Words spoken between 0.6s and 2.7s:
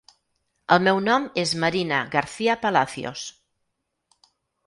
El meu nom és Marina Garcia